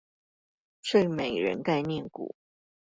[0.81, 2.35] 睡美人概念股